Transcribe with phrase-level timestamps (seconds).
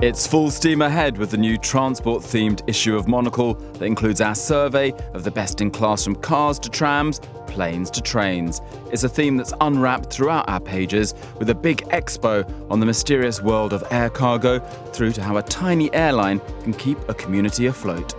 [0.00, 4.36] It's full steam ahead with the new transport themed issue of Monocle that includes our
[4.36, 7.18] survey of the best in class from cars to trams,
[7.48, 8.60] planes to trains.
[8.92, 13.42] It's a theme that's unwrapped throughout our pages with a big expo on the mysterious
[13.42, 14.60] world of air cargo
[14.92, 18.14] through to how a tiny airline can keep a community afloat.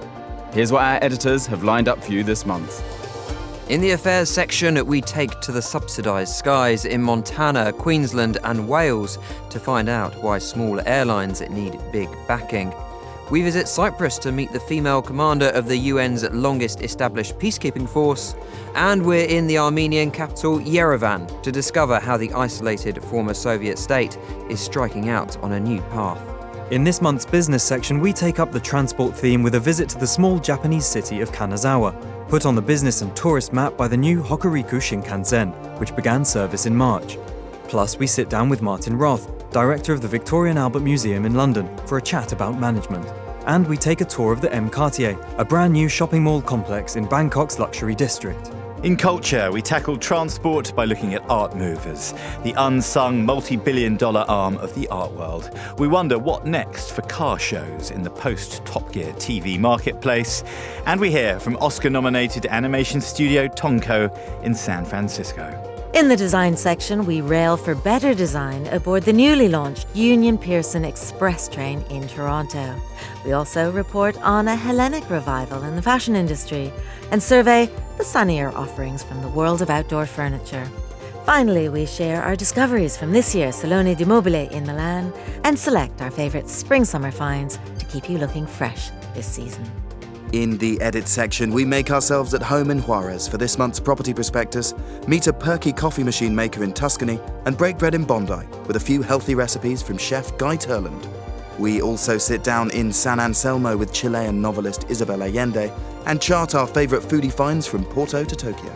[0.52, 2.99] Here's what our editors have lined up for you this month.
[3.70, 9.20] In the affairs section, we take to the subsidised skies in Montana, Queensland, and Wales
[9.52, 12.74] to find out why small airlines need big backing.
[13.30, 18.34] We visit Cyprus to meet the female commander of the UN's longest established peacekeeping force.
[18.74, 24.18] And we're in the Armenian capital, Yerevan, to discover how the isolated former Soviet state
[24.50, 26.20] is striking out on a new path.
[26.72, 30.00] In this month's business section, we take up the transport theme with a visit to
[30.00, 33.98] the small Japanese city of Kanazawa, put on the business and tourist map by the
[33.98, 37.18] new Hokuriku Shinkansen, which began service in March.
[37.68, 41.34] Plus, we sit down with Martin Roth, director of the Victoria and Albert Museum in
[41.34, 43.08] London, for a chat about management.
[43.48, 47.08] And we take a tour of the EmQuartier, a brand new shopping mall complex in
[47.08, 48.52] Bangkok's luxury district.
[48.82, 52.14] In culture, we tackle transport by looking at art movers,
[52.44, 55.52] the unsung multi billion dollar arm of the art world.
[55.78, 60.46] We wonder what next for car shows in the post Top Gear TV marketplace.
[60.86, 65.69] And we hear from Oscar nominated animation studio Tonko in San Francisco.
[66.00, 70.86] In the design section, we rail for better design aboard the newly launched Union Pearson
[70.86, 72.74] Express train in Toronto.
[73.26, 76.72] We also report on a Hellenic revival in the fashion industry
[77.12, 80.66] and survey the sunnier offerings from the world of outdoor furniture.
[81.26, 85.12] Finally, we share our discoveries from this year's Salone di Mobile in Milan
[85.44, 89.66] and select our favourite spring summer finds to keep you looking fresh this season.
[90.32, 94.14] In the edit section, we make ourselves at home in Juarez for this month's property
[94.14, 94.76] prospectus,
[95.08, 98.80] meet a perky coffee machine maker in Tuscany, and break bread in Bondi with a
[98.80, 101.08] few healthy recipes from chef Guy Turland.
[101.58, 105.74] We also sit down in San Anselmo with Chilean novelist Isabel Allende
[106.06, 108.74] and chart our favourite foodie finds from Porto to Tokyo.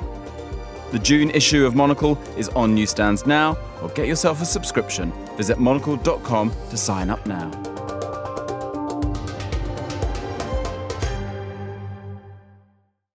[0.92, 5.14] The June issue of Monocle is on newsstands now, or get yourself a subscription.
[5.38, 7.73] Visit monocle.com to sign up now.